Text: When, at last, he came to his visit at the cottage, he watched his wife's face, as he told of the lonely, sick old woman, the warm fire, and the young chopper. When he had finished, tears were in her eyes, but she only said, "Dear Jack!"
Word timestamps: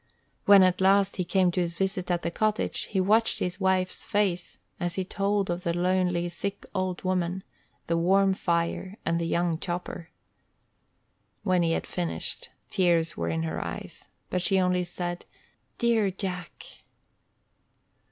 When, 0.45 0.63
at 0.63 0.81
last, 0.81 1.17
he 1.17 1.23
came 1.23 1.51
to 1.51 1.61
his 1.61 1.75
visit 1.75 2.09
at 2.09 2.23
the 2.23 2.31
cottage, 2.31 2.85
he 2.85 2.99
watched 2.99 3.37
his 3.37 3.59
wife's 3.59 4.03
face, 4.03 4.57
as 4.79 4.95
he 4.95 5.05
told 5.05 5.51
of 5.51 5.61
the 5.61 5.77
lonely, 5.77 6.27
sick 6.27 6.65
old 6.73 7.03
woman, 7.03 7.43
the 7.85 7.97
warm 7.99 8.33
fire, 8.33 8.97
and 9.05 9.21
the 9.21 9.27
young 9.27 9.59
chopper. 9.59 10.09
When 11.43 11.61
he 11.61 11.73
had 11.73 11.85
finished, 11.85 12.49
tears 12.71 13.15
were 13.15 13.29
in 13.29 13.43
her 13.43 13.63
eyes, 13.63 14.05
but 14.31 14.41
she 14.41 14.59
only 14.59 14.85
said, 14.85 15.25
"Dear 15.77 16.09
Jack!" 16.09 16.63